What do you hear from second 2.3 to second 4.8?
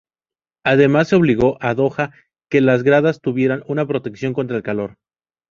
que las gradas tuvieran una protección contra el